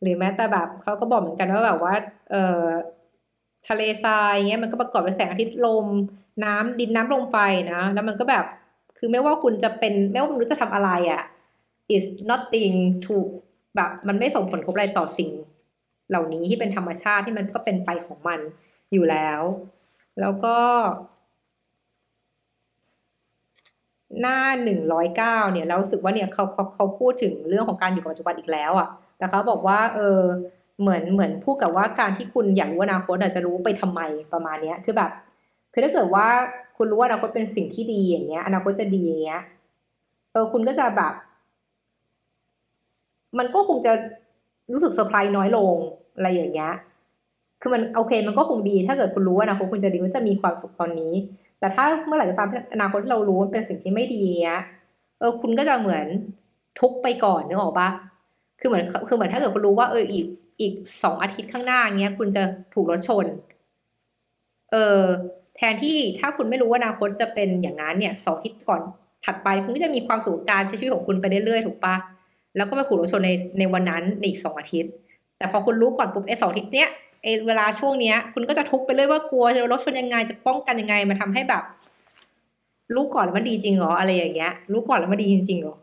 [0.01, 1.95] หรือแม้แต่แบบเขาก็บอกเหมือนกันว่าแบบว่า
[2.31, 2.63] เออ
[3.69, 5.87] ทะเลทรายเงี้ยมันก็ประกอบด้วยแสงอาทิตย์ลม
[6.45, 7.37] น้ำดินน้ำลมไฟ
[7.73, 8.45] นะ แล้วมันก็แบบ
[8.99, 11.23] คือไม่ว่าคุณจะเป็นไม่ว่าคุณจะทำอะไรอะ่ะ
[11.95, 13.17] is nothing to
[13.77, 15.31] แบบมันไม่ส่งผลกระทบอะไรต่อสิ่ง
[16.09, 18.41] เหล่านี้ที่เป็นธรรมชาติที่มันก็เป็นไปของมัน
[18.93, 19.41] อยู่แล้ว
[20.21, 20.57] แล้วก็
[24.21, 30.21] หน้าหนึ่งร้อยเก้าเนี่ยเราสึกว่าเนี่ยเขาเขาเขาพูดถึงเรื่องของการอยู่กับปัจจุบันอีกแล้วอะ่ะแต่เขาบอกว่า เออ
[30.81, 34.01] เหมือนเหมือนพูดกับว่าการที่คุณอยากรู้อนาคตอาจจะรู้ไปทำไม
[34.33, 35.11] ประมาณเนี้ยคือแบบ
[35.73, 36.27] คือถ้าเกิดว่า
[36.79, 39.43] คุณรู้ว่าอนาคตเป็นสิ่งที่ดีอย่างเงี้ย อนาคตจะดีอย่างเงี้ย
[40.33, 41.13] เออคุณก็จะแบบ
[43.39, 43.93] มันก็คงจะ
[44.73, 45.77] รู้สึกเซอร์ไพรส์น้อยลง
[46.17, 46.73] อะไรอย่างเงี้ย
[47.61, 51.13] คือมันโอเค มันก็คงดี ถ้าเกิดคุณรู้ว่าอนาคตคุณจะดีมันจะมีความสุขตอนนี้
[51.59, 54.61] แต่ถ้าเมื่อไหร่ก็ตามอนาคตที่เรารู้มันเป็นสิ่งที่ไม่ดีเงี้ย
[55.19, 56.07] เออ คุณก็จะเหมือน
[56.81, 57.89] ทุกไปก่อนนึกออกปะ
[58.61, 60.27] คือเหมือน คือเหมือนถ้าเกิดคุณรู้ว่าเอออีก
[60.61, 62.43] อีกสองอาทิตย์ข้างหน้าเงี้ย คุณจะ
[62.75, 63.27] ถูกรถชน
[64.73, 65.05] เออ
[65.59, 68.83] แทนที่ถ้าคุณไม่รู้ว่าอนาคตจะเป็นอย่างนั้นเนี่ยสองอาทิตย์ก่อน
[69.25, 71.95] ถัดไปคุณก็จะมีความสุขการใช้ชีวิตของคุณไปเรื่อยๆถูกปะ
[72.57, 74.91] แล้วก็มาถูกรถชนในในวันนั้นในอีกสองอาทิตย์
[75.39, 76.89] แต่พอคุณรู้ก่อนปุ๊บไอ้สองอาทิตย์เนี้ย
[77.23, 81.63] ไอ้เวลาช่วงเนี้ย คุณก็จะทุกข์ไปเรื่อยว่ากลัวจะรถชนยังไงจะป้องกันยังไงมันทำให้แบบ
[82.95, 85.77] รู้ก่อนแล้วมันดีจริงเหรออะไรอย่างเงี้ย รู้ก่อนแล้วมันดีจริงเหรอ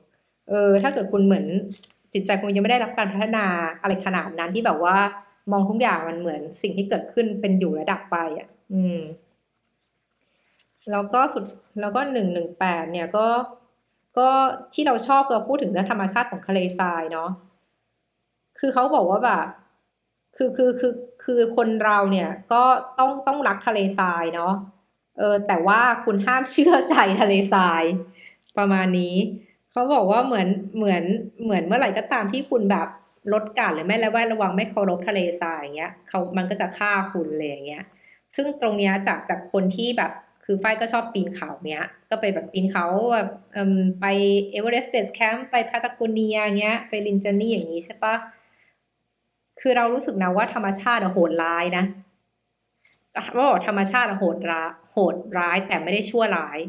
[0.49, 1.45] เออ ถ้าเกิดคุณเหมือน
[2.13, 3.45] จิตใจคุณยังไม่ได้รับการพัฒนา
[3.81, 4.95] อะไรขนาดนั้นที่แบบว่า
[5.51, 8.99] มองทุกอย่างมันเหมือนสิ่งที่เกิดขึ้นเป็นอยู่ระดับไปอะ อืม
[10.91, 11.45] แล้วก็สุด
[11.82, 13.28] แล้วก็หนึ่งหนึ่งแปดเนี่ยก็
[14.17, 14.30] ก็
[14.74, 17.30] ที่เราชอบก็พูดถึงเรื่องธรรมชาติของทะเลทรายเนาะ
[18.60, 19.45] คือเขาบอกว่าแบบ
[20.36, 20.93] คือคือคือ
[21.24, 22.63] คือคนเราเนี่ยก็
[23.00, 24.54] ต้องต้องรักทะเลทรายเนาะ
[25.17, 27.84] เออแต่ว่าคุณห้ามเชื่อใจทะเลทราย
[28.58, 29.15] ประมาณนี้
[29.71, 31.04] เขาบอกว่าเหมือนเหมือน
[31.43, 32.88] เหมือนเมื่อไหร่ก็ตามที่คุณแบบ
[33.34, 37.84] ลดการหรือไม่ระแวดระวังไม่เคารพทะเลทรายอย่างเงี้ยเขามันก็จะฆ่าคุณเลยอย่างเงี้ย
[38.36, 40.12] ซึ่งตรงเนี้ยจากจากคนที่แบบ
[40.45, 43.29] คือฝ้ายก็ชอบปีนเขาเนี้ย ก็ไปแบบปีนเขาแบบ
[44.01, 44.05] ไป
[44.51, 48.15] เอเวอเรสต์ base camp ไปพาตาโกเนียเงี้ย ไปรินจานีอย่างนี้ใช่ปะ
[49.60, 51.84] คือเรารู้สึกนะว่าธรรมชาติโหดร้ายนะ
[53.36, 56.60] ว่าบอกธรรมชาติโหดร้ายโหดร้ายแต่ไม่ได้ชั่วร้าย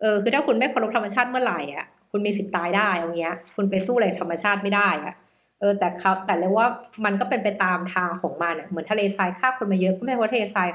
[0.00, 5.14] เออ คือถ้าคุณไม่เคารพธรรมชาติเมื่อไหร่อะ คุณมีสิทธิ์ตายได้อย่างเงี้ย คุณไปสู้อะไรธรรมชาติไม่ได้อะ
[5.60, 6.66] เออ แต่เขาแต่เลยว่า
[7.04, 10.68] มันก็เป็นไปตามทางของมันอะ เหมือนทะเลทรายฆ่าคนมาเยอะก็ไม่ว่าทะเลทราย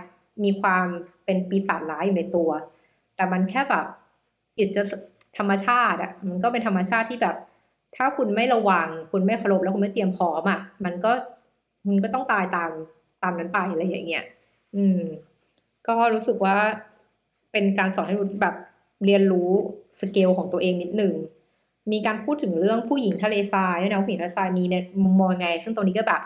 [0.43, 0.86] มีความ
[1.26, 2.50] เป็นปีศาจร้ายอยู่ในตัว
[3.15, 3.86] แต่มันแค่แบบ
[4.58, 4.84] อิจะ
[5.38, 7.36] ธรรมชาติอะมันก็เป็นธรรมชาติที่แบบ
[7.95, 11.12] ถ้าคุณไม่ระวัง คุณไม่เคารพแล้วคุณไม่เตรียมพร้อมอะมันก็
[11.88, 12.71] มันก็ต้องตายตาม
[13.24, 14.26] ตามนั้นไปอะไรอย่างเงี้ย
[14.76, 15.00] อืม
[15.88, 16.56] ก็รู้สึกว่า
[17.52, 18.56] เป็นการสอนให้รู้แบบ
[19.06, 19.50] เรียนรู้
[20.02, 21.13] สเกลของตัวเองนิดหนึ่ง
[21.91, 26.21] มีการพูดถึงเรื่องผู้หญิงทะเลทรายด้วยนะผู้หญิงทะเลทรายมีในมุมมองไง ซึ่งตรงนี้ก็แบบ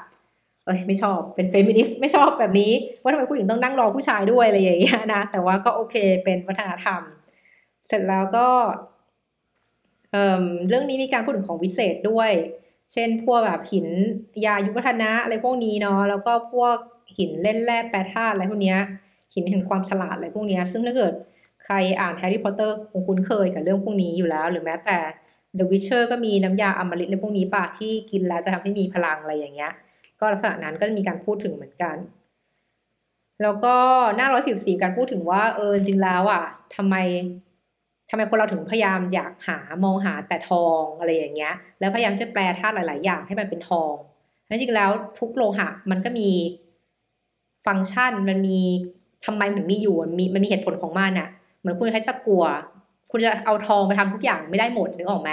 [0.66, 7.02] เอ้ยไม่ชอบเป็นเฟมินิสต์ไม่ชอบแบบนี้ ว่าทำไมผู้หญิงต้องนั่งรอผู้ชายด้วยอะไรอย่างเงี้ยนะแต่ว่าก็โอเคเป็นวัฒนธรรม
[7.88, 8.48] เสร็จแล้วก็
[10.12, 12.32] เออเรื่องนี้มีการพูดถึงของวิเศษด้วย
[12.94, 13.88] เช่นพวกแบบหิน
[14.46, 16.76] ยายุวัฒนะอะไรพวกนี้เนาะแล้วก็พวก
[17.18, 18.80] หินเล่นแร่แปรธาตุอะไรพวกเนี้ย
[19.34, 21.14] หินแห่งความฉลาดอะไรพวกเนี้ยซึ่งถ้าเกิด
[21.64, 24.98] ใครอ่านแฮร์รี่พอตเตอร์คงคุ้นเคยกับเรื่องพวกนี้อยู่แล้ว หรือแม้แต่
[25.58, 29.72] The Witcher ก็มีน้ำยาอมฤตอะไรพวกนี้ป่ะที่กินแล้วจะทำให้มีพลังอะไรอย่างเงี้ย
[30.20, 31.96] ก็ลักษณะนั้นก็มีการพูดถึงเหมือนกัน
[33.42, 33.76] แล้วก็
[34.16, 36.44] หน้าร้อยสิบสี่การพูดถึงว่าเออจริงแล้วอะ
[36.76, 36.96] ทำไม
[38.10, 43.94] ทำไมคนเราถึงพยายามอยากหามองหาแต่ทองอะไรอย่างเงี้ย แล้วพยายามจะแปลธาตุหลาย ๆ อย่างให้มันเป็นทอง
[44.48, 46.30] ทั้จริงแล้วทุกโลหะมันก็มี
[47.66, 48.60] ฟังก์ชันมันมี
[49.26, 51.30] ทำไมถึงมีอยู่มีมันมีเหตุผลของมันอะ
[51.60, 52.46] เหมือนคุณใช้ตะกั่ว
[53.12, 55.32] คุณจะเอาทองมาทำทุกอย่างไม่ได้หมดนึกออกไหม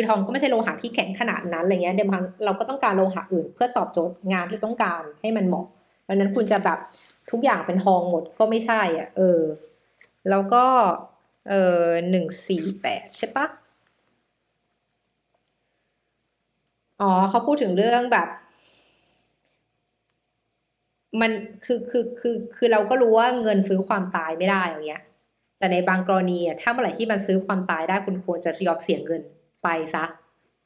[0.00, 5.66] คือทองก็ไม่ใช่โลหะที่แข็งขนาดนั้นอะไรเงี้ยเดี๋ยวบางเราก็ต้องการโลหะอื่น เพื่อตอบโจทย์งานที่ต้องการให้มันเหมาะ
[6.08, 6.78] ดังนั้นคุณจะแบบ
[7.30, 9.40] ทุกอย่างเป็นทองหมดก็ไม่ใช่อะ เออ
[10.30, 10.64] แล้วก็
[11.48, 13.46] เออหนึ่งสี่แปดใช่ปะ
[17.00, 18.28] อ๋อเขาพูดถึงเรื่องแบบ
[21.20, 21.30] มัน
[21.64, 25.02] คือคือคือคือเราก็รู้ว่าเงินซื้อความตายไม่ได้อย่างเงี้ย
[25.58, 29.22] แต่ในบางกรณีอะถ้าเมื่อไหร่ที่มันซื้อความตายได้คุณควรจะยอมเสี่ยงเงิน
[29.62, 30.04] ไปซะ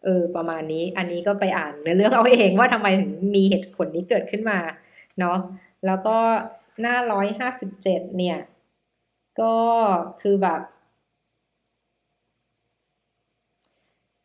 [0.04, 4.58] เออ ประมาณนี้ อันนี้ก็ไปอ่านในเรื่องเอาเองว่าทำไมถึงมีเหตุผลนี้เกิดขึ้นมา
[5.18, 5.38] เนาะ
[5.86, 6.16] แล้วก็
[6.80, 8.38] หน้าร้อยห้าสิบเจ็ดเนี่ย
[9.40, 9.54] ก็
[10.20, 10.60] คือแบบ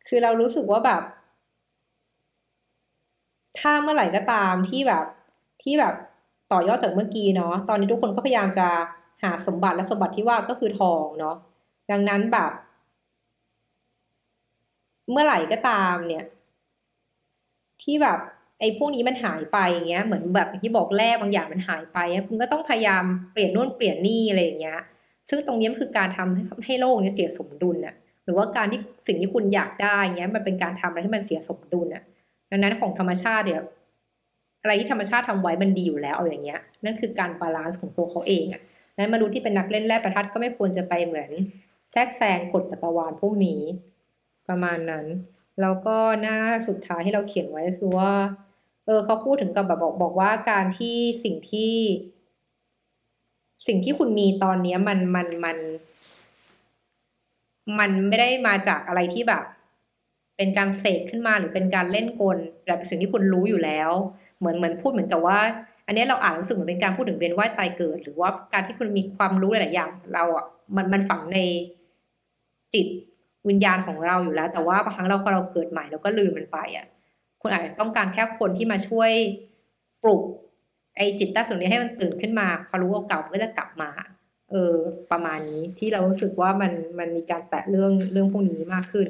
[0.08, 1.02] คือเรารู้สึกว่าแบบ
[3.58, 5.04] ถ้าเมื่อไหร่ก็ตามที่แบบ
[5.62, 5.94] ที่แบบ
[6.52, 8.68] ต่อยอดจากเมื่อกี้เนาะ ตอนนี้ทุกคนก็พยายามจะ
[9.22, 11.36] หาสมบัติและสมบัติที่ว่าก็คือทองเนาะ
[11.90, 12.50] ดังนั้นแบบ
[15.10, 16.24] เมื่อไหร่ก็ตามเนี่ย
[17.82, 18.18] ที่แบบ
[18.60, 24.78] ไอ้พวกนี้มันหายไปอย่างเงี้ยเหมือนแบบที่บอกแร่บางอย่างมันหายไปคุณก็ต้องพยายามเปลี่ยนนู่นเปลี่ยนนี่อะไรอย่างเงี้ย
[25.30, 27.94] ซึ่งตรงนี้มันคือการทำให้ให้โลกเนี่ยเสียสมดุลน่ะ
[28.24, 32.02] หรือว่าการที่สิ่งที่คุณอยากได้เงี้ย มันเป็นการทำอะไรให้มันเสียสมดุลน่ะ
[32.50, 33.62] ดังนั้นของธรรมชาติเนี่ย
[34.62, 38.62] อะไรที่ธรรมชาติทำไว้มันดีอยู่แล้วเอาอย่างเงี้ย นั่นคือการ balance ของตัวเขาเองอะ
[38.98, 41.30] นั้นมนุษย์ที่เป็นนักเล่นแร่แปรธาตุก็ไม่ควรจะไปเหมือน
[41.92, 43.60] แทรกแซงกฎจักรวาลพวกนี้
[44.48, 45.06] ประมาณนั้น
[45.60, 46.36] แล้วก็หน้า
[46.68, 48.12] สุดท้ายที่เราเขียนไว้ก็คือว่า
[48.84, 51.74] เออเขาพูดถึงกับแบบบอกบอกว่าการที่สิ่งที่
[53.66, 55.58] สิ่งที่คุณมีตอนนี้มันมันมัน
[57.78, 59.44] มันไม่ได้มาจากอะไรที่แบบ
[60.36, 63.90] เป็นการเสกขึ้นมาหรือเป็นการเล่นกลแต่เป็นสิ่งที่คุณรู้อยู่แล้ว
[64.38, 65.40] เหมือนเหมือนพูดเหมือนกับว่า
[65.86, 71.38] อันนี้เราอ่านรู้สึกเหมือนเป็นการพูดถึงเวียนว่ายตายเกิด หรือว่าการที่คุณมีความรู้หลายอย่าง เราอะมันมันฝังใน
[72.74, 72.86] จิต
[73.48, 76.86] วิญญาณของเราอยู่แล้ว แต่ว่าบางครั้งเราพอเราเกิดใหม่เราก็ลืมมันไปอะ
[77.40, 79.10] คุณอาจจะต้องการแค่คนที่มาช่วย
[80.02, 80.22] ปลุก
[80.96, 83.90] ไอ้จิตใต้สำนึกให้มันตื่นขึ้นมาพอรู้ว่าเก่าก็จะกลับมา
[84.50, 84.74] เออ
[85.10, 89.06] ประมาณนี้ที่เรารู้สึกว่ามันมันมีการแตะเรื่องเรื่องพวกนี้มากขึ้น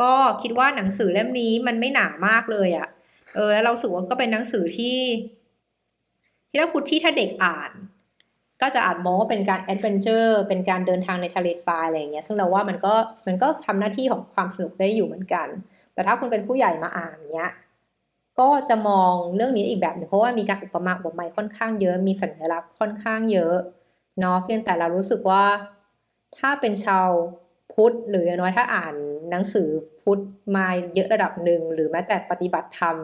[0.00, 2.88] ก็คิดว่าหนังสือเล่มนี้มันไม่หนามากเลยอะ่ะ
[3.34, 4.98] เออ แล้วเราสึกว่าก็เป็นหนังสือที่
[6.48, 7.70] ที่ถ้าคุณที่ถ้าเด็กอ่าน
[8.62, 12.94] ก็จะอาจมองว่าเป็นการ adventure เป็นการเดินทางในทะเลทรายอะไรอย่างเงี้ยซึ่งเราว่ามันก็
[13.26, 15.48] มันก็ทำหน้าที่ของความสนุกได้อยู่เหมือนกัน
[15.94, 17.50] แต่ถ้าคุณเป็นผู้ใหญ่มาอ่านเนี้ย
[18.40, 23.54] ก็จะมองเรื่องนี้อีกแบบหนึ่งเพราะว่ามีการอุปมาอุปไมยค่อนข้างเยอะมีสัญลักษณ์ค่อนข้างเยอะ
[24.20, 25.44] เนาะเพียงแต่เรารู้สึกว่า
[26.38, 27.08] ถ้าเป็นชาว
[27.72, 28.94] พุทธหรืออย่างน้อยถ้าอ่าน
[29.30, 29.68] หนังสือ
[30.02, 30.20] พุทธ
[30.56, 32.96] มาเยอะระดับหนึ่งหรือแม้แต่ปฏิบัติธรรม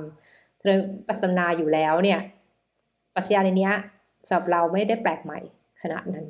[0.63, 2.21] เรื่องปัสนาอยู่แล้วเนี่ย
[3.15, 3.71] ปรัชญาในนี้
[4.29, 5.39] สำหรับเราไม่ได้แปลกใหม่
[5.83, 6.27] ขนาดนั้น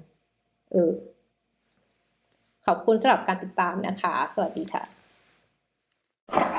[0.73, 0.93] เออ
[2.67, 6.58] ขอบคุณสำหรับการติดตามนะคะ สวัสดีค่ะ